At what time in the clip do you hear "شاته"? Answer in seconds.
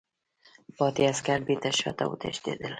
1.79-2.03